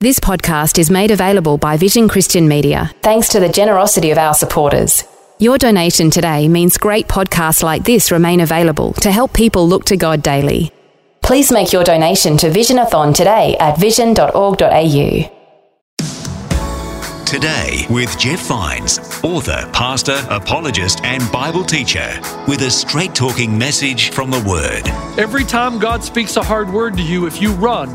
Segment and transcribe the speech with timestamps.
[0.00, 4.32] This podcast is made available by Vision Christian Media thanks to the generosity of our
[4.32, 5.02] supporters.
[5.40, 9.96] Your donation today means great podcasts like this remain available to help people look to
[9.96, 10.70] God daily.
[11.20, 15.34] Please make your donation to Visionathon today at vision.org.au.
[17.26, 22.08] Today with Jeff Vines, author, pastor, apologist, and Bible teacher,
[22.46, 24.88] with a straight talking message from the Word.
[25.18, 27.88] Every time God speaks a hard word to you, if you run,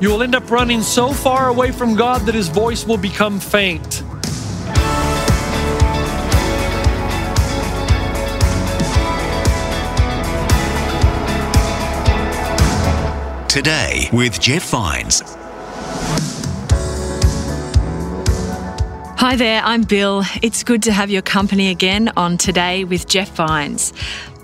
[0.00, 3.40] you will end up running so far away from God that his voice will become
[3.40, 4.02] faint.
[13.48, 15.22] Today with Jeff Vines.
[19.16, 20.24] Hi there, I'm Bill.
[20.42, 23.92] It's good to have your company again on Today with Jeff Vines.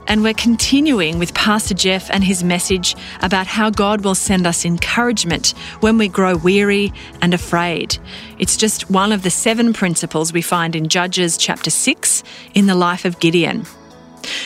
[0.07, 4.65] And we're continuing with Pastor Jeff and his message about how God will send us
[4.65, 7.99] encouragement when we grow weary and afraid.
[8.39, 12.75] It's just one of the seven principles we find in Judges chapter 6 in the
[12.75, 13.65] life of Gideon.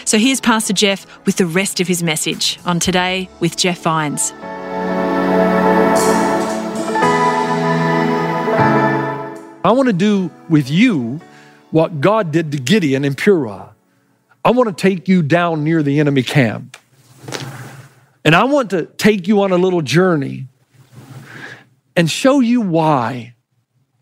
[0.04, 4.32] So here's Pastor Jeff with the rest of his message on Today with Jeff Vines.
[9.64, 11.20] I want to do with you
[11.70, 13.73] what God did to Gideon in Purah.
[14.44, 16.76] I want to take you down near the enemy camp.
[18.24, 20.48] And I want to take you on a little journey
[21.96, 23.34] and show you why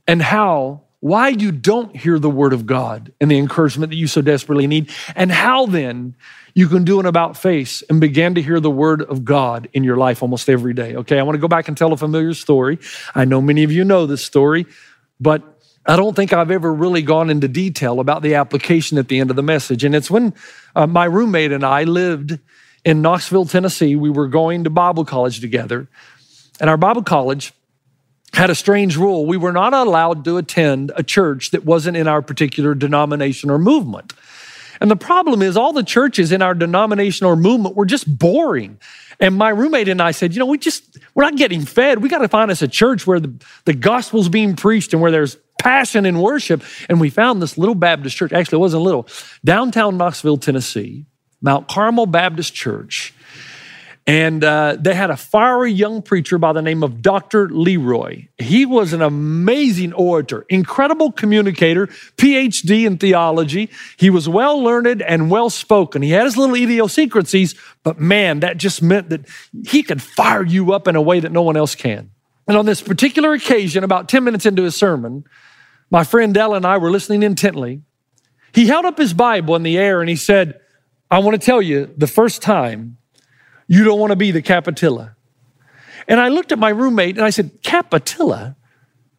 [0.06, 4.06] and how, why you don't hear the word of God and the encouragement that you
[4.06, 6.14] so desperately need, and how then
[6.54, 9.84] you can do an about face and begin to hear the word of God in
[9.84, 10.94] your life almost every day.
[10.96, 12.78] Okay, I want to go back and tell a familiar story.
[13.14, 14.66] I know many of you know this story,
[15.18, 15.51] but
[15.84, 19.30] I don't think I've ever really gone into detail about the application at the end
[19.30, 19.82] of the message.
[19.82, 20.32] And it's when
[20.76, 22.38] uh, my roommate and I lived
[22.84, 23.96] in Knoxville, Tennessee.
[23.96, 25.88] We were going to Bible college together.
[26.60, 27.52] And our Bible college
[28.32, 29.26] had a strange rule.
[29.26, 33.58] We were not allowed to attend a church that wasn't in our particular denomination or
[33.58, 34.12] movement.
[34.80, 38.78] And the problem is, all the churches in our denomination or movement were just boring.
[39.20, 42.02] And my roommate and I said, you know, we just, we're not getting fed.
[42.02, 43.32] We got to find us a church where the,
[43.64, 46.62] the gospel's being preached and where there's passion in worship.
[46.88, 48.32] And we found this little Baptist church.
[48.32, 49.06] Actually, it wasn't little.
[49.44, 51.06] Downtown Knoxville, Tennessee,
[51.40, 53.14] Mount Carmel Baptist Church.
[54.04, 57.48] And uh, they had a fiery young preacher by the name of Dr.
[57.48, 58.26] Leroy.
[58.36, 61.86] He was an amazing orator, incredible communicator,
[62.16, 63.70] PhD in theology.
[63.96, 66.02] He was well learned and well spoken.
[66.02, 69.24] He had his little idiosyncrasies, but man, that just meant that
[69.68, 72.10] he could fire you up in a way that no one else can.
[72.48, 75.24] And on this particular occasion, about 10 minutes into his sermon,
[75.92, 77.82] my friend Dell and I were listening intently.
[78.54, 80.58] He held up his Bible in the air and he said,
[81.10, 82.96] I want to tell you the first time
[83.68, 85.14] you don't want to be the Capitilla.
[86.08, 88.56] And I looked at my roommate and I said, Capitilla?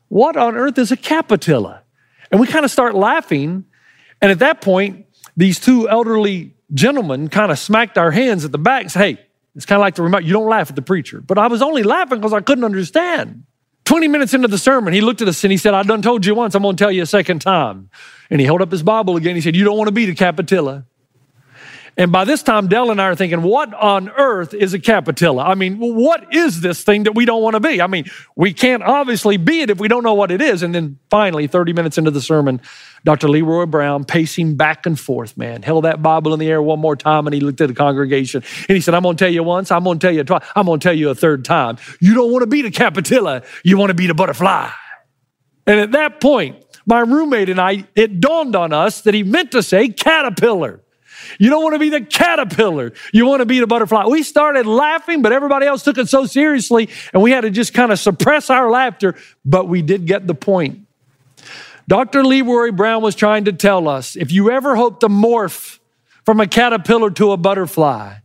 [0.08, 1.84] What on earth is a Capitilla?
[2.32, 3.66] And we kind of start laughing.
[4.20, 5.06] And at that point,
[5.38, 9.26] these two elderly gentlemen kind of smacked our hands at the back and said, Hey,
[9.56, 11.22] it's kind of like the remote, you don't laugh at the preacher.
[11.22, 13.44] But I was only laughing because I couldn't understand.
[13.86, 16.26] 20 minutes into the sermon, he looked at us and he said, I done told
[16.26, 17.90] you once, I'm to tell you a second time.
[18.30, 19.36] And he held up his Bible again.
[19.36, 20.86] He said, You don't want to be the Capitilla.
[21.96, 25.44] And by this time, Dell and I are thinking, what on earth is a capitilla?
[25.44, 27.82] I mean, what is this thing that we don't want to be?
[27.82, 28.06] I mean,
[28.36, 30.64] we can't obviously be it if we don't know what it is.
[30.64, 32.62] And then finally, 30 minutes into the sermon,
[33.04, 33.28] Dr.
[33.28, 36.96] Leroy Brown, pacing back and forth, man, held that Bible in the air one more
[36.96, 39.44] time and he looked at the congregation and he said, I'm going to tell you
[39.44, 41.78] once, I'm going to tell you twice, I'm going to tell you a third time.
[42.00, 44.70] You don't want to be the capitilla, you want to be the butterfly.
[45.68, 49.52] And at that point, my roommate and I, it dawned on us that he meant
[49.52, 50.82] to say caterpillar.
[51.40, 52.94] You don't want to be the caterpillar.
[53.14, 54.06] You want to be the butterfly.
[54.06, 57.74] We started laughing, but everybody else took it so seriously, and we had to just
[57.74, 59.16] kind of suppress our laughter,
[59.46, 60.80] but we did get the point.
[61.88, 62.24] Dr.
[62.24, 65.80] Leroy Brown was trying to tell us if you ever hope to morph
[66.26, 68.16] from a caterpillar to a butterfly,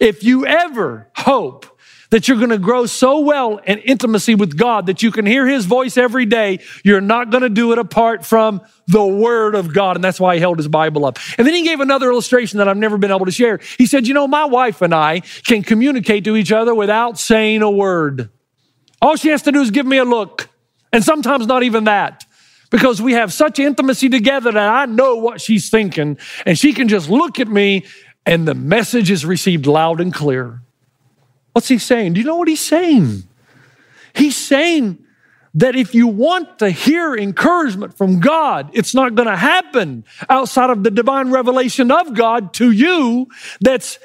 [0.00, 1.76] if you ever hope
[2.10, 5.46] that you're going to grow so well in intimacy with God that you can hear
[5.46, 6.60] his voice every day.
[6.84, 9.96] You're not going to do it apart from the word of God.
[9.96, 11.18] And that's why he held his Bible up.
[11.38, 13.60] And then he gave another illustration that I've never been able to share.
[13.78, 17.62] He said, you know, my wife and I can communicate to each other without saying
[17.62, 18.30] a word.
[19.02, 20.48] All she has to do is give me a look.
[20.92, 22.24] And sometimes not even that.
[22.70, 26.88] Because we have such intimacy together that I know what she's thinking, and she can
[26.88, 27.84] just look at me,
[28.24, 30.62] and the message is received loud and clear.
[31.52, 32.14] What's he saying?
[32.14, 33.22] Do you know what he's saying?
[34.14, 34.98] He's saying
[35.54, 40.68] that if you want to hear encouragement from God, it's not going to happen outside
[40.68, 43.28] of the divine revelation of God to you
[43.60, 43.98] that's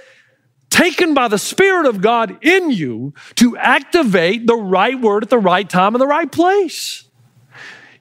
[0.69, 5.37] taken by the Spirit of God in you to activate the right word at the
[5.37, 7.03] right time in the right place.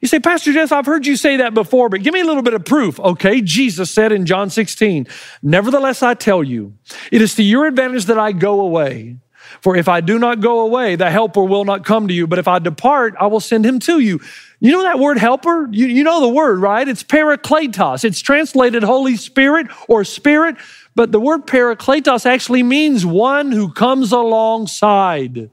[0.00, 2.42] You say, Pastor Jeff, I've heard you say that before, but give me a little
[2.42, 2.98] bit of proof.
[2.98, 5.06] Okay, Jesus said in John 16,
[5.42, 6.74] Nevertheless, I tell you,
[7.12, 9.16] it is to your advantage that I go away.
[9.60, 12.26] For if I do not go away, the helper will not come to you.
[12.26, 14.20] But if I depart, I will send him to you.
[14.60, 15.68] You know that word helper?
[15.70, 16.86] You, you know the word, right?
[16.86, 18.04] It's parakletos.
[18.04, 20.56] It's translated Holy Spirit or Spirit,
[20.94, 25.50] but the word parakletos actually means one who comes alongside.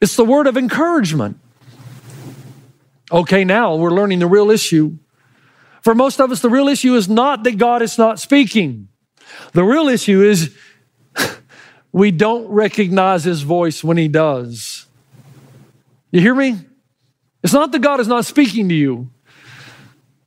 [0.00, 1.38] It's the word of encouragement.
[3.12, 4.96] Okay, now we're learning the real issue.
[5.82, 8.88] For most of us, the real issue is not that God is not speaking.
[9.52, 10.54] The real issue is
[11.92, 14.86] we don't recognize his voice when he does.
[16.12, 16.56] You hear me?
[17.42, 19.10] It's not that God is not speaking to you,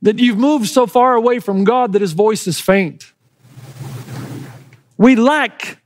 [0.02, 3.12] that you've moved so far away from God that his voice is faint.
[4.98, 5.80] We lack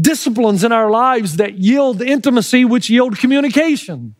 [0.00, 4.14] disciplines in our lives that yield intimacy, which yield communication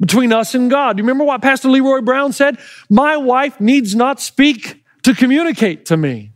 [0.00, 0.96] between us and God.
[0.96, 2.58] Do you remember what Pastor Leroy Brown said?
[2.88, 6.32] My wife needs not speak to communicate to me.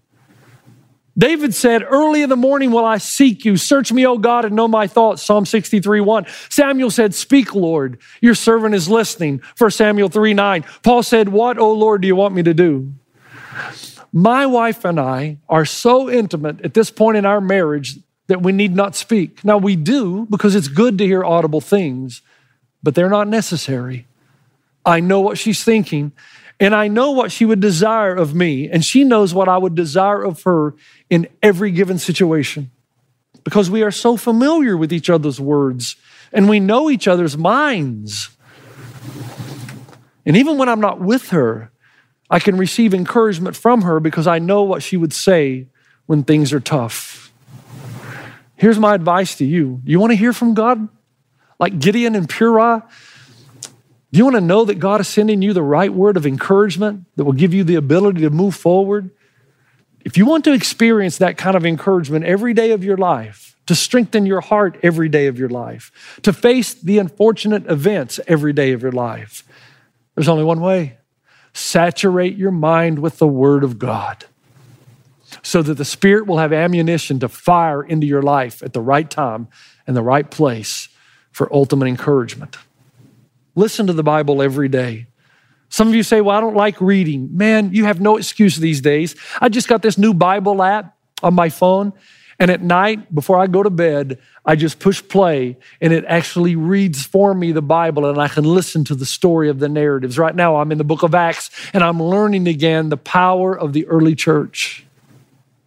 [1.17, 3.57] David said, Early in the morning will I seek you.
[3.57, 5.23] Search me, O God, and know my thoughts.
[5.23, 6.27] Psalm 63 1.
[6.51, 7.99] Samuel said, Speak, Lord.
[8.21, 9.41] Your servant is listening.
[9.57, 10.65] 1 Samuel 3 9.
[10.83, 12.93] Paul said, What, O Lord, do you want me to do?
[14.13, 18.53] My wife and I are so intimate at this point in our marriage that we
[18.53, 19.45] need not speak.
[19.45, 22.23] Now, we do because it's good to hear audible things,
[22.85, 24.07] but they're not necessary.
[24.87, 26.13] I know what she's thinking,
[26.61, 29.75] and I know what she would desire of me, and she knows what I would
[29.75, 30.75] desire of her
[31.11, 32.71] in every given situation
[33.43, 35.97] because we are so familiar with each other's words
[36.33, 38.31] and we know each other's minds.
[40.27, 41.71] And even when I'm not with her,
[42.31, 45.67] I can receive encouragement from her because I know what she would say
[46.07, 47.33] when things are tough.
[48.57, 49.83] Here's my advice to you.
[49.85, 50.89] You want to hear from God?
[51.59, 52.83] Like Gideon and Purah?
[54.13, 57.07] Do you want to know that God is sending you the right word of encouragement
[57.17, 59.11] that will give you the ability to move forward?
[60.05, 63.75] If you want to experience that kind of encouragement every day of your life, to
[63.75, 65.91] strengthen your heart every day of your life,
[66.23, 69.43] to face the unfortunate events every day of your life,
[70.15, 70.99] there's only one way
[71.55, 74.25] saturate your mind with the Word of God
[75.43, 79.09] so that the Spirit will have ammunition to fire into your life at the right
[79.09, 79.49] time
[79.87, 80.89] and the right place
[81.35, 82.57] for ultimate encouragement.
[83.57, 85.09] Listen to the Bible every day.
[85.69, 87.37] Some of you say, Well, I don't like reading.
[87.37, 89.17] Man, you have no excuse these days.
[89.41, 91.93] I just got this new Bible app on my phone.
[92.39, 96.57] And at night, before I go to bed, I just push play and it actually
[96.57, 100.19] reads for me the Bible and I can listen to the story of the narratives.
[100.19, 103.73] Right now, I'm in the book of Acts and I'm learning again the power of
[103.73, 104.85] the early church.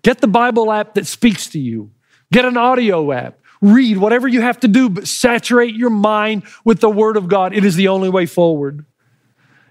[0.01, 1.91] Get the Bible app that speaks to you,
[2.31, 3.39] get an audio app.
[3.61, 7.53] Read whatever you have to do, but saturate your mind with the Word of God.
[7.53, 8.85] It is the only way forward.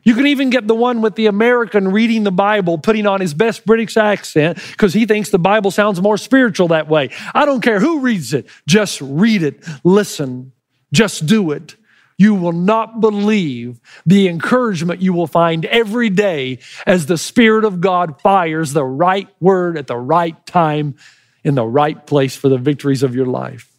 [0.06, 3.34] You can even get the one with the American reading the Bible, putting on his
[3.34, 7.10] best British accent because he thinks the Bible sounds more spiritual that way.
[7.34, 10.52] I don't care who reads it, just read it, listen,
[10.92, 11.74] just do it.
[12.18, 17.80] You will not believe the encouragement you will find every day as the Spirit of
[17.80, 20.94] God fires the right word at the right time
[21.42, 23.75] in the right place for the victories of your life.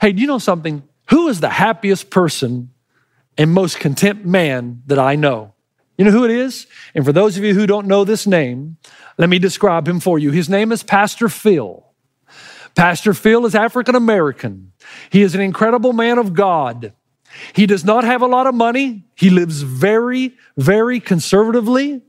[0.00, 0.82] Hey, do you know something?
[1.10, 2.70] Who is the happiest person
[3.36, 5.54] and most content man that I know?
[5.96, 6.66] You know who it is?
[6.94, 8.76] And for those of you who don't know this name,
[9.16, 10.30] let me describe him for you.
[10.30, 11.84] His name is Pastor Phil.
[12.76, 14.72] Pastor Phil is African American.
[15.10, 16.92] He is an incredible man of God.
[17.52, 19.04] He does not have a lot of money.
[19.16, 22.02] He lives very, very conservatively,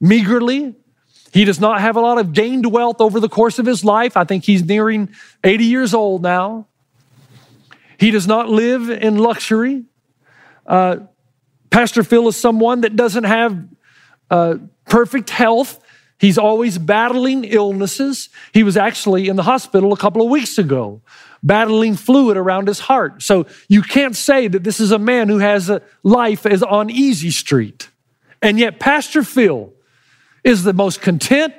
[0.00, 0.74] meagerly.
[1.32, 4.16] He does not have a lot of gained wealth over the course of his life.
[4.16, 5.10] I think he's nearing
[5.44, 6.66] 80 years old now.
[7.98, 9.84] He does not live in luxury.
[10.66, 10.98] Uh,
[11.70, 13.64] Pastor Phil is someone that doesn't have
[14.30, 15.80] uh, perfect health.
[16.18, 18.28] He's always battling illnesses.
[18.52, 21.02] He was actually in the hospital a couple of weeks ago,
[21.42, 23.22] battling fluid around his heart.
[23.22, 26.90] So you can't say that this is a man who has a life as on
[26.90, 27.90] easy street.
[28.40, 29.72] And yet, Pastor Phil
[30.44, 31.54] is the most content,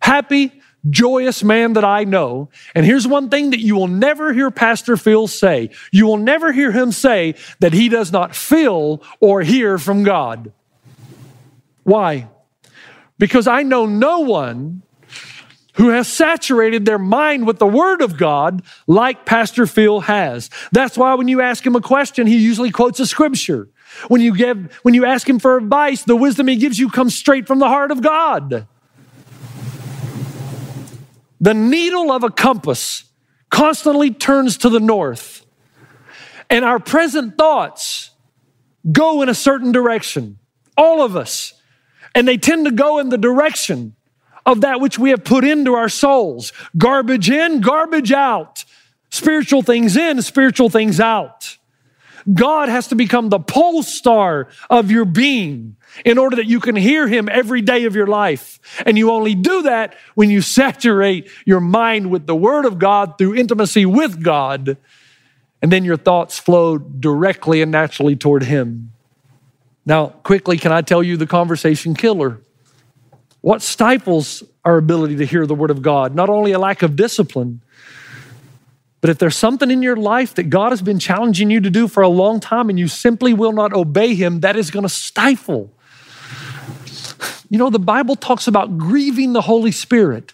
[0.00, 2.50] happy, joyous man that I know.
[2.74, 6.52] And here's one thing that you will never hear Pastor Phil say you will never
[6.52, 10.52] hear him say that he does not feel or hear from God.
[11.82, 12.28] Why?
[13.18, 14.82] Because I know no one
[15.74, 20.50] who has saturated their mind with the Word of God like Pastor Phil has.
[20.72, 23.68] That's why when you ask him a question, he usually quotes a scripture.
[24.08, 27.14] When you give, when you ask him for advice, the wisdom he gives you comes
[27.14, 28.66] straight from the heart of God.
[31.44, 33.04] The needle of a compass
[33.50, 35.44] constantly turns to the north,
[36.48, 38.12] and our present thoughts
[38.90, 40.38] go in a certain direction.
[40.74, 41.52] All of us.
[42.14, 43.94] And they tend to go in the direction
[44.46, 46.54] of that which we have put into our souls.
[46.78, 48.64] Garbage in, garbage out.
[49.10, 51.58] Spiritual things in, spiritual things out.
[52.32, 56.76] God has to become the pole star of your being in order that you can
[56.76, 58.58] hear him every day of your life.
[58.86, 63.18] And you only do that when you saturate your mind with the word of God
[63.18, 64.76] through intimacy with God.
[65.60, 68.92] And then your thoughts flow directly and naturally toward him.
[69.86, 72.40] Now, quickly, can I tell you the conversation killer?
[73.42, 76.14] What stifles our ability to hear the word of God?
[76.14, 77.60] Not only a lack of discipline,
[79.04, 81.88] but if there's something in your life that God has been challenging you to do
[81.88, 84.88] for a long time and you simply will not obey Him, that is going to
[84.88, 85.70] stifle.
[87.50, 90.32] You know, the Bible talks about grieving the Holy Spirit,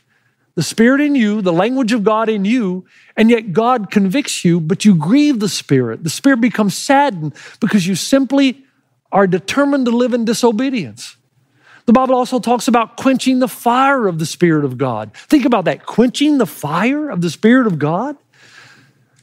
[0.55, 2.87] the Spirit in you, the language of God in you,
[3.17, 6.05] and yet God convicts you, but you grieve the Spirit.
[6.05, 8.65] The Spirit becomes saddened because you simply
[9.11, 11.17] are determined to live in disobedience.
[11.87, 15.13] The Bible also talks about quenching the fire of the Spirit of God.
[15.13, 18.17] Think about that quenching the fire of the Spirit of God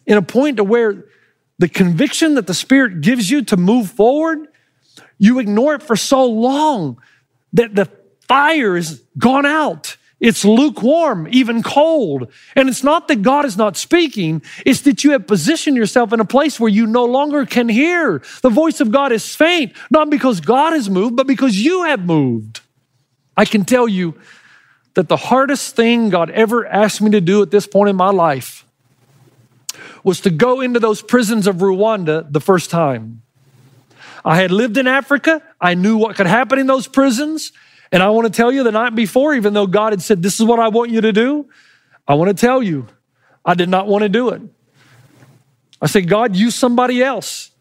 [0.07, 1.05] in a point to where
[1.59, 4.47] the conviction that the Spirit gives you to move forward,
[5.19, 6.99] you ignore it for so long
[7.53, 7.89] that the
[8.27, 9.97] fire is gone out.
[10.19, 12.31] It's lukewarm, even cold.
[12.55, 16.19] And it's not that God is not speaking, it's that you have positioned yourself in
[16.19, 18.23] a place where you no longer can hear.
[18.41, 22.03] The voice of God is faint, not because God has moved, but because you have
[22.03, 22.61] moved.
[23.35, 24.19] I can tell you
[24.95, 28.09] that the hardest thing God ever asked me to do at this point in my
[28.09, 28.66] life
[30.03, 33.21] was to go into those prisons of Rwanda the first time.
[34.23, 37.51] I had lived in Africa, I knew what could happen in those prisons.
[37.91, 40.39] And I want to tell you the night before, even though God had said, This
[40.39, 41.47] is what I want you to do,
[42.07, 42.87] I want to tell you,
[43.45, 44.41] I did not want to do it.
[45.81, 47.51] I said, God, use somebody else.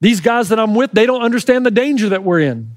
[0.00, 2.76] These guys that I'm with, they don't understand the danger that we're in.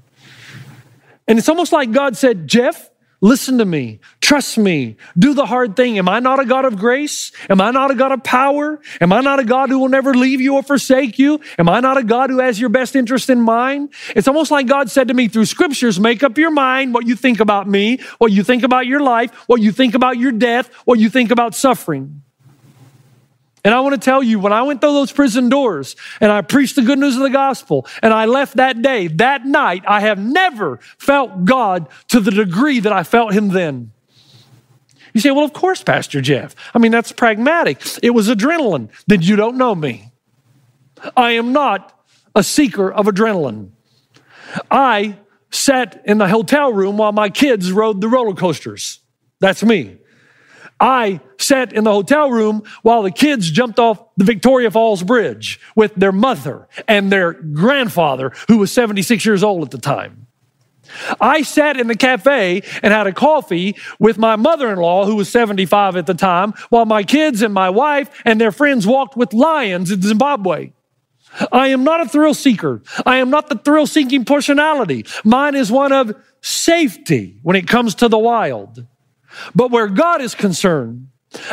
[1.28, 4.00] And it's almost like God said, Jeff, Listen to me.
[4.30, 4.96] Trust me.
[5.18, 5.98] Do the hard thing.
[5.98, 7.32] Am I not a God of grace?
[7.48, 8.80] Am I not a God of power?
[9.00, 11.40] Am I not a God who will never leave you or forsake you?
[11.58, 13.92] Am I not a God who has your best interest in mind?
[14.14, 17.16] It's almost like God said to me through scriptures make up your mind what you
[17.16, 20.72] think about me, what you think about your life, what you think about your death,
[20.84, 22.22] what you think about suffering.
[23.64, 26.42] And I want to tell you, when I went through those prison doors and I
[26.42, 30.02] preached the good news of the gospel and I left that day, that night, I
[30.02, 33.90] have never felt God to the degree that I felt Him then.
[35.12, 36.54] You say, well, of course, Pastor Jeff.
[36.74, 37.82] I mean, that's pragmatic.
[38.02, 38.90] It was adrenaline.
[39.06, 40.12] Then you don't know me.
[41.16, 41.98] I am not
[42.34, 43.70] a seeker of adrenaline.
[44.70, 45.16] I
[45.50, 49.00] sat in the hotel room while my kids rode the roller coasters.
[49.40, 49.98] That's me.
[50.78, 55.60] I sat in the hotel room while the kids jumped off the Victoria Falls Bridge
[55.76, 60.26] with their mother and their grandfather, who was 76 years old at the time.
[61.20, 65.16] I sat in the cafe and had a coffee with my mother in law, who
[65.16, 69.16] was 75 at the time, while my kids and my wife and their friends walked
[69.16, 70.72] with lions in Zimbabwe.
[71.52, 72.82] I am not a thrill seeker.
[73.06, 75.06] I am not the thrill seeking personality.
[75.24, 78.86] Mine is one of safety when it comes to the wild.
[79.54, 81.08] But where God is concerned,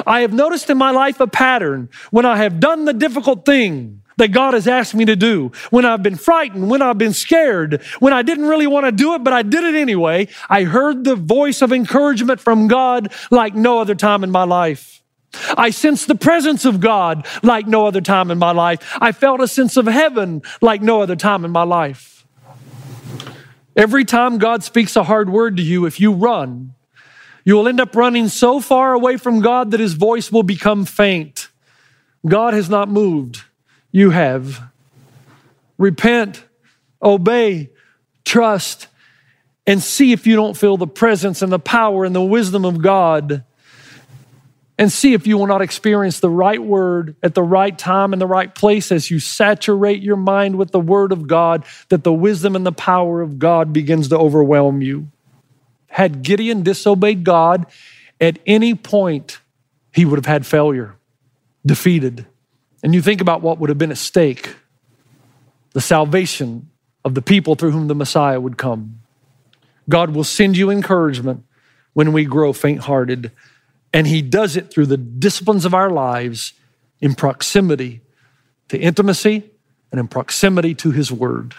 [0.05, 4.01] I have noticed in my life a pattern when I have done the difficult thing
[4.17, 7.81] that God has asked me to do, when I've been frightened, when I've been scared,
[7.99, 11.03] when I didn't really want to do it, but I did it anyway, I heard
[11.03, 15.01] the voice of encouragement from God like no other time in my life.
[15.57, 18.97] I sensed the presence of God like no other time in my life.
[18.99, 22.25] I felt a sense of heaven like no other time in my life.
[23.75, 26.73] Every time God speaks a hard word to you, if you run,
[27.45, 30.83] you will end up running so far away from God that his voice will become
[30.85, 31.49] faint.
[32.25, 33.43] God has not moved.
[33.91, 34.61] You have.
[35.77, 36.43] Repent,
[37.01, 37.69] obey,
[38.25, 38.87] trust,
[39.65, 42.81] and see if you don't feel the presence and the power and the wisdom of
[42.81, 43.43] God.
[44.79, 48.21] And see if you will not experience the right word at the right time and
[48.21, 52.13] the right place as you saturate your mind with the word of God, that the
[52.13, 55.07] wisdom and the power of God begins to overwhelm you.
[55.87, 57.65] Had Gideon disobeyed God,
[58.21, 59.39] at any point,
[59.91, 60.95] he would have had failure,
[61.65, 62.27] defeated.
[62.83, 64.55] And you think about what would have been at stake
[65.73, 66.69] the salvation
[67.05, 68.99] of the people through whom the Messiah would come.
[69.87, 71.43] God will send you encouragement
[71.93, 73.31] when we grow faint hearted.
[73.93, 76.53] And He does it through the disciplines of our lives
[76.99, 78.01] in proximity
[78.69, 79.49] to intimacy
[79.91, 81.53] and in proximity to His Word.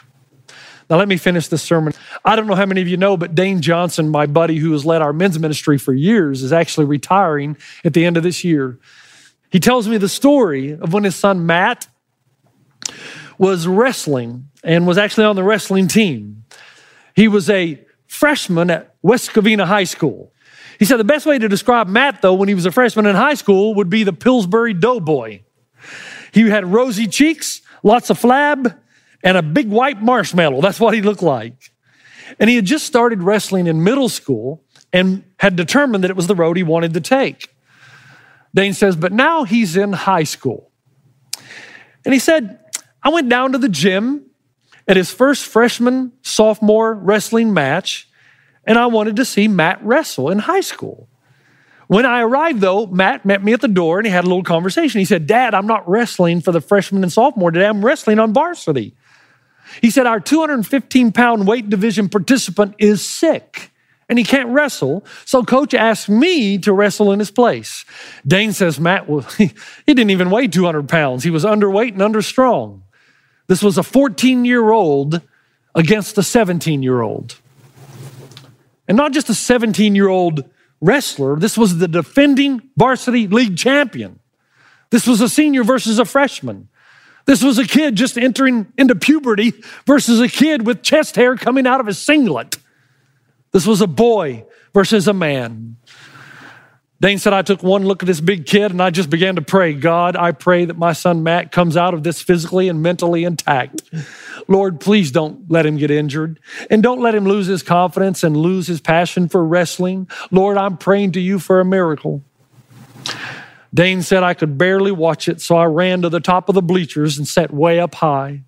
[0.90, 1.92] Now, let me finish this sermon.
[2.24, 4.86] I don't know how many of you know, but Dane Johnson, my buddy who has
[4.86, 8.78] led our men's ministry for years, is actually retiring at the end of this year.
[9.50, 11.86] He tells me the story of when his son Matt
[13.38, 16.44] was wrestling and was actually on the wrestling team.
[17.14, 20.32] He was a freshman at West Covina High School.
[20.78, 23.16] He said the best way to describe Matt, though, when he was a freshman in
[23.16, 25.40] high school, would be the Pillsbury Doughboy.
[26.32, 28.78] He had rosy cheeks, lots of flab,
[29.24, 30.60] and a big white marshmallow.
[30.60, 31.72] That's what he looked like.
[32.38, 34.62] And he had just started wrestling in middle school
[34.92, 37.48] and had determined that it was the road he wanted to take.
[38.58, 40.72] Dane says, but now he's in high school.
[42.04, 42.58] And he said,
[43.00, 44.32] I went down to the gym
[44.88, 48.08] at his first freshman sophomore wrestling match,
[48.64, 51.08] and I wanted to see Matt wrestle in high school.
[51.86, 54.42] When I arrived, though, Matt met me at the door and he had a little
[54.42, 54.98] conversation.
[54.98, 57.66] He said, Dad, I'm not wrestling for the freshman and sophomore today.
[57.66, 58.96] I'm wrestling on varsity.
[59.80, 63.70] He said, Our 215 pound weight division participant is sick
[64.08, 65.04] and he can't wrestle.
[65.24, 67.84] So coach asked me to wrestle in his place.
[68.26, 69.46] Dane says, Matt, he,
[69.86, 71.24] he didn't even weigh 200 pounds.
[71.24, 72.82] He was underweight and understrong.
[73.46, 75.20] This was a 14 year old
[75.74, 77.36] against a 17 year old.
[78.86, 80.44] And not just a 17 year old
[80.80, 84.20] wrestler, this was the defending varsity league champion.
[84.90, 86.68] This was a senior versus a freshman.
[87.26, 89.52] This was a kid just entering into puberty
[89.86, 92.56] versus a kid with chest hair coming out of his singlet.
[93.52, 95.76] This was a boy versus a man.
[97.00, 99.42] Dane said, I took one look at this big kid and I just began to
[99.42, 103.22] pray, God, I pray that my son Matt comes out of this physically and mentally
[103.22, 103.82] intact.
[104.48, 108.36] Lord, please don't let him get injured and don't let him lose his confidence and
[108.36, 110.08] lose his passion for wrestling.
[110.32, 112.24] Lord, I'm praying to you for a miracle.
[113.72, 116.62] Dane said I could barely watch it, so I ran to the top of the
[116.62, 118.42] bleachers and sat way up high.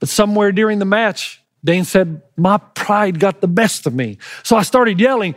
[0.00, 4.18] But somewhere during the match, Dane said, My pride got the best of me.
[4.42, 5.34] So I started yelling,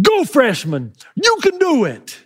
[0.00, 2.18] Go, freshman, you can do it.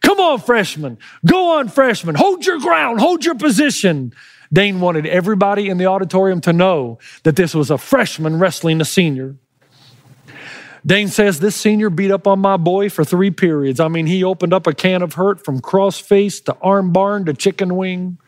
[0.00, 0.98] Come on, freshman.
[1.26, 2.14] Go on, freshman.
[2.14, 4.12] Hold your ground, hold your position.
[4.52, 8.84] Dane wanted everybody in the auditorium to know that this was a freshman wrestling a
[8.84, 9.36] senior.
[10.86, 13.78] Dane says this senior beat up on my boy for three periods.
[13.78, 17.26] I mean, he opened up a can of hurt from cross face to arm barn
[17.26, 18.18] to chicken wing,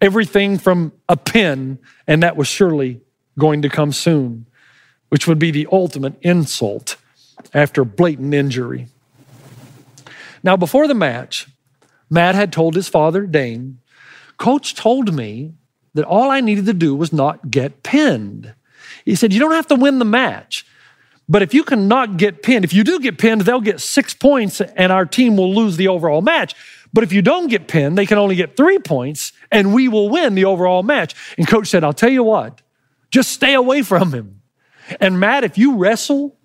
[0.00, 3.02] everything from a pin, and that was surely
[3.38, 4.46] going to come soon,
[5.08, 6.96] which would be the ultimate insult
[7.54, 8.88] after blatant injury.
[10.42, 11.48] Now, before the match,
[12.10, 13.78] Matt had told his father, Dane,
[14.36, 15.52] Coach told me
[15.94, 18.54] that all I needed to do was not get pinned.
[19.04, 20.66] He said, You don't have to win the match.
[21.28, 24.60] But if you cannot get pinned, if you do get pinned, they'll get six points
[24.60, 26.54] and our team will lose the overall match.
[26.92, 30.10] But if you don't get pinned, they can only get three points and we will
[30.10, 31.14] win the overall match.
[31.38, 32.60] And coach said, I'll tell you what,
[33.12, 34.42] just stay away from him.
[35.00, 36.36] And Matt, if you wrestle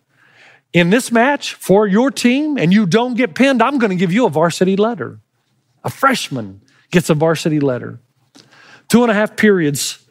[0.74, 4.12] in this match for your team and you don't get pinned, I'm going to give
[4.12, 5.20] you a varsity letter.
[5.84, 8.00] A freshman gets a varsity letter.
[8.90, 10.06] Two and a half periods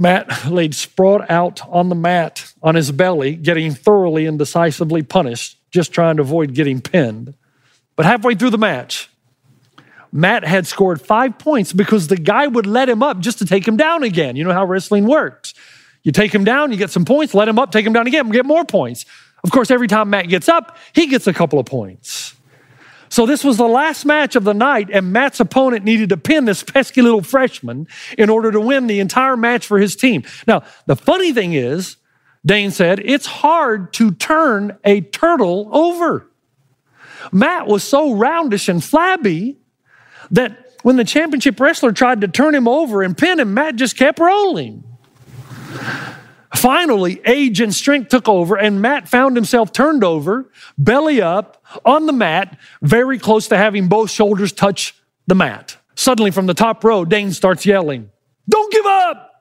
[0.00, 5.58] Matt laid sprawled out on the mat on his belly, getting thoroughly and decisively punished,
[5.72, 7.34] just trying to avoid getting pinned.
[7.96, 9.10] But halfway through the match,
[10.12, 13.66] Matt had scored five points because the guy would let him up just to take
[13.66, 14.36] him down again.
[14.36, 15.54] You know how wrestling works.
[16.02, 18.28] You take him down, you get some points, let him up, take him down again,
[18.30, 19.04] get more points.
[19.44, 22.34] Of course, every time Matt gets up, he gets a couple of points.
[23.10, 26.44] So this was the last match of the night, and Matt's opponent needed to pin
[26.44, 30.24] this pesky little freshman in order to win the entire match for his team.
[30.46, 31.96] Now, the funny thing is,
[32.44, 36.30] Dane said, it's hard to turn a turtle over.
[37.32, 39.56] Matt was so roundish and flabby
[40.32, 43.96] that when the championship wrestler tried to turn him over and pin him, Matt just
[43.96, 44.84] kept rolling.
[46.54, 52.06] Finally, age and strength took over, and Matt found himself turned over, belly up, on
[52.06, 54.94] the mat, very close to having both shoulders touch
[55.26, 55.76] the mat.
[55.94, 58.10] Suddenly, from the top row, Dane starts yelling,
[58.48, 59.32] Don't give up!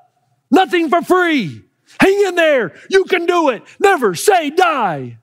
[0.52, 1.63] Nothing for free!
[2.00, 2.73] Hang in there!
[2.89, 3.63] You can do it!
[3.80, 5.17] Never say die!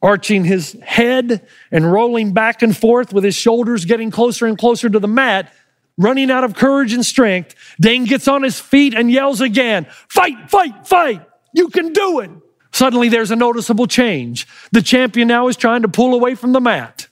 [0.00, 4.88] Arching his head and rolling back and forth with his shoulders getting closer and closer
[4.88, 5.52] to the mat,
[5.96, 10.50] running out of courage and strength, Dane gets on his feet and yells again, Fight,
[10.50, 11.26] fight, fight!
[11.52, 12.30] You can do it.
[12.72, 14.46] Suddenly there's a noticeable change.
[14.70, 17.08] The champion now is trying to pull away from the mat.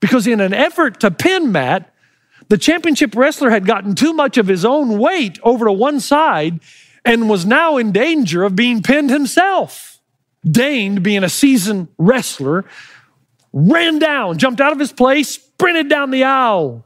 [0.00, 1.94] Because in an effort to pin Matt,
[2.48, 6.60] the championship wrestler had gotten too much of his own weight over to one side
[7.04, 9.91] and was now in danger of being pinned himself.
[10.48, 12.64] Dane, being a seasoned wrestler,
[13.52, 16.84] ran down, jumped out of his place, sprinted down the aisle,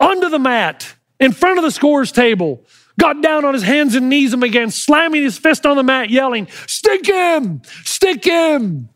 [0.00, 2.64] under the mat, in front of the scores table,
[2.98, 6.10] got down on his hands and knees and began slamming his fist on the mat,
[6.10, 7.62] yelling, Stick him!
[7.84, 8.88] Stick him!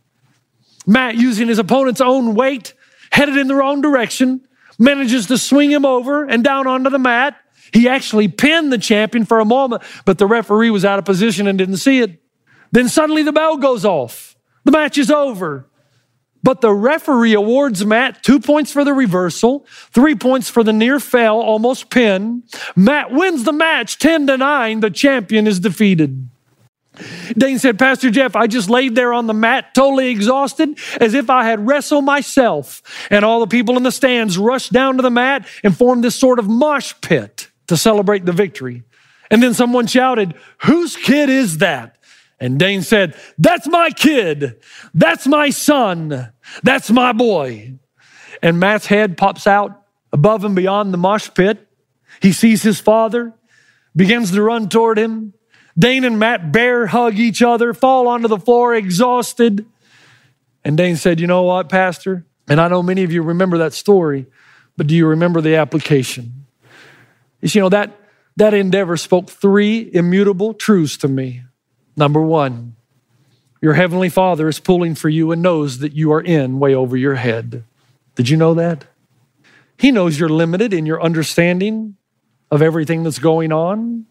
[0.87, 2.75] Matt, using his opponent's own weight,
[3.11, 4.41] headed in the wrong direction,
[4.79, 7.37] manages to swing him over and down onto the mat.
[7.73, 11.47] He actually pinned the champion for a moment, but the referee was out of position
[11.47, 12.22] and didn't see it.
[12.73, 14.37] Then suddenly the bell goes off.
[14.65, 15.67] The match is over.
[16.43, 20.99] But the referee awards Matt two points for the reversal, three points for the near
[20.99, 22.43] fall, almost pin.
[22.75, 24.81] Matt wins the match 10 to 9.
[24.81, 26.29] The champion is defeated.
[27.39, 31.31] Dane said, Pastor Jeff, I just laid there on the mat, totally exhausted, as if
[31.31, 32.83] I had wrestled myself.
[33.11, 36.17] And all the people in the stands rushed down to the mat and formed this
[36.17, 38.83] sort of mosh pit to celebrate the victory.
[39.31, 41.97] And then someone shouted, Whose kid is that?
[42.43, 44.61] And Dane said, That's my kid.
[44.95, 46.33] That's my son.
[46.65, 47.75] That's my boy.
[48.43, 49.81] And Matt's head pops out
[50.13, 51.69] above and beyond the mosh pit.
[52.21, 53.33] He sees his father,
[53.95, 55.35] begins to run toward him.
[55.79, 59.65] Dane and Matt bear hug each other, fall onto the floor exhausted.
[60.65, 62.27] And Dane said, You know what, Pastor?
[62.49, 64.27] And I know many of you remember that story,
[64.77, 66.47] but do you remember the application?
[67.41, 67.97] You know, that,
[68.35, 71.45] that endeavor spoke three immutable truths to me.
[71.97, 72.77] Number one,
[73.61, 76.97] your heavenly Father is pulling for you and knows that you are in way over
[76.97, 77.65] your head.
[78.15, 78.87] Did you know that?
[79.77, 81.97] He knows you're limited in your understanding
[82.51, 84.07] of everything that's going on.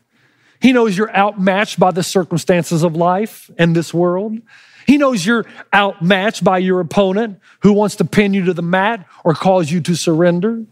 [0.62, 4.40] He knows you're outmatched by the circumstances of life and this world.
[4.86, 9.08] He knows you're outmatched by your opponent who wants to pin you to the mat
[9.24, 10.66] or cause you to surrender.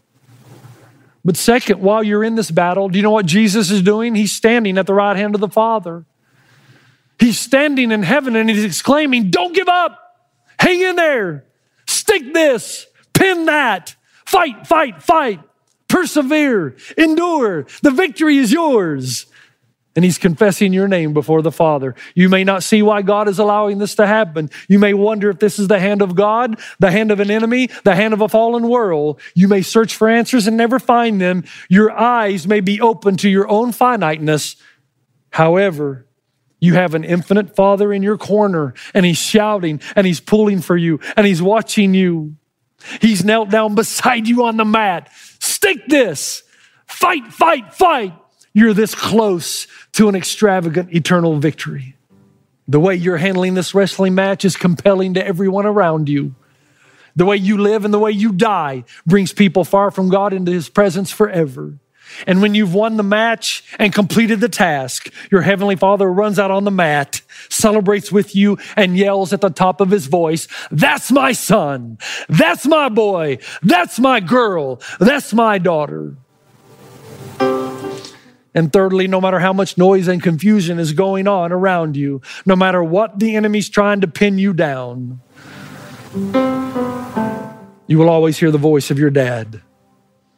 [1.25, 4.15] But second, while you're in this battle, do you know what Jesus is doing?
[4.15, 6.05] He's standing at the right hand of the Father.
[7.19, 9.99] He's standing in heaven and he's exclaiming, Don't give up.
[10.59, 11.45] Hang in there.
[11.87, 12.85] Stick this.
[13.13, 13.95] Pin that.
[14.25, 15.39] Fight, fight, fight.
[15.87, 16.75] Persevere.
[16.97, 17.65] Endure.
[17.81, 19.25] The victory is yours
[19.95, 21.95] and he's confessing your name before the Father.
[22.15, 24.49] You may not see why God is allowing this to happen.
[24.69, 27.69] You may wonder if this is the hand of God, the hand of an enemy,
[27.83, 29.19] the hand of a fallen world.
[29.33, 31.43] You may search for answers and never find them.
[31.69, 34.55] Your eyes may be open to your own finiteness.
[35.31, 36.07] However,
[36.59, 40.75] you have an infinite Father in your corner, and He's shouting, and He's pulling for
[40.77, 42.35] you, and He's watching you.
[43.01, 45.09] He's knelt down beside you on the mat.
[45.39, 46.43] Stick this.
[46.85, 48.13] Fight, fight, fight.
[48.53, 51.95] You're this close to an extravagant eternal victory.
[52.67, 56.35] The way you're handling this wrestling match is compelling to everyone around you.
[57.15, 60.51] The way you live and the way you die brings people far from God into
[60.51, 61.79] His presence forever.
[62.27, 66.51] And when you've won the match and completed the task, your Heavenly Father runs out
[66.51, 71.11] on the mat, celebrates with you, and yells at the top of his voice, That's
[71.11, 71.97] my son.
[72.27, 73.39] That's my boy.
[73.61, 74.81] That's my girl.
[74.99, 76.15] That's my daughter.
[78.55, 82.55] And thirdly, no matter how much noise and confusion is going on around you, no
[82.55, 85.21] matter what the enemy's trying to pin you down,
[87.87, 89.61] you will always hear the voice of your dad.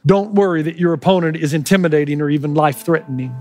[0.06, 3.36] Don't worry that your opponent is intimidating or even life threatening.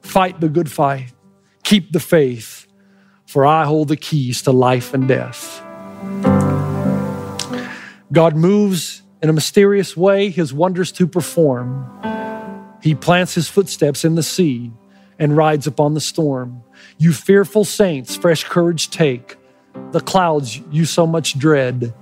[0.00, 1.12] Fight the good fight,
[1.64, 2.66] keep the faith,
[3.26, 5.60] for I hold the keys to life and death.
[8.12, 11.90] God moves in a mysterious way, his wonders to perform.
[12.80, 14.70] He plants his footsteps in the sea
[15.18, 16.62] and rides upon the storm.
[16.98, 19.36] You fearful saints, fresh courage take.
[19.90, 21.92] The clouds you so much dread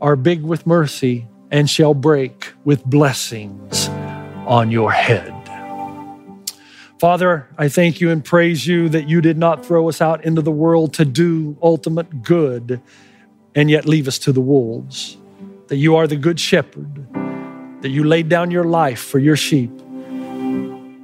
[0.00, 3.88] are big with mercy and shall break with blessings
[4.48, 5.32] on your head.
[6.98, 10.42] Father, I thank you and praise you that you did not throw us out into
[10.42, 12.80] the world to do ultimate good
[13.54, 15.16] and yet leave us to the wolves.
[15.68, 17.06] That you are the good shepherd,
[17.82, 19.70] that you laid down your life for your sheep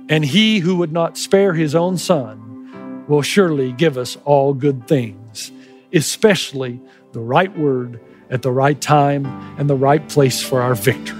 [0.09, 4.89] and he who would not spare his own son will surely give us all good
[4.89, 5.53] things,
[5.93, 6.81] especially
[7.13, 9.27] the right word at the right time
[9.59, 11.19] and the right place for our victories.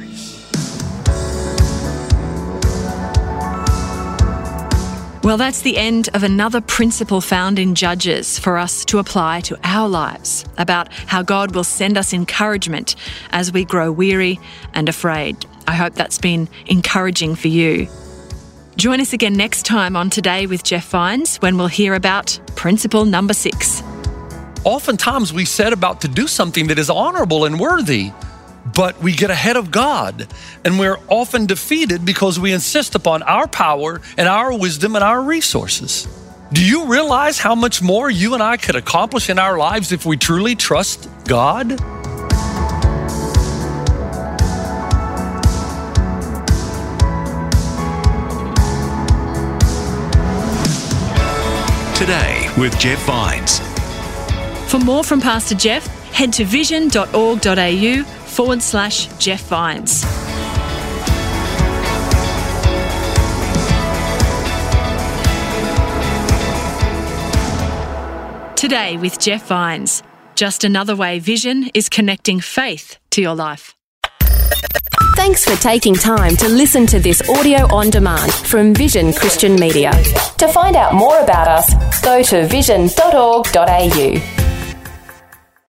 [5.29, 9.59] Well, that's the end of another principle found in Judges for us to apply to
[9.63, 12.95] our lives about how God will send us encouragement
[13.31, 14.41] as we grow weary
[14.73, 15.45] and afraid.
[15.67, 17.89] I hope that's been encouraging for you.
[18.77, 23.05] Join us again next time on Today with Jeff Vines when we'll hear about principle
[23.05, 23.83] number six.
[24.65, 28.13] Oftentimes we set about to do something that is honorable and worthy,
[28.75, 30.27] but we get ahead of God
[30.65, 35.23] and we're often defeated because we insist upon our power and our wisdom and our
[35.23, 36.09] resources.
[36.53, 40.05] Do you realize how much more you and I could accomplish in our lives if
[40.05, 41.79] we truly trust God?
[51.97, 53.68] Today with Jeff Vines.
[54.69, 60.05] For more from Pastor Jeff, head to vision.org.au forward slash Jeff Vines.
[68.57, 70.03] Today with Jeff Vines.
[70.35, 73.75] Just another way Vision is connecting faith to your life.
[75.17, 79.93] Thanks for taking time to listen to this audio on demand from Vision Christian Media.
[80.37, 84.48] To find out more about us, go to vision.org.au.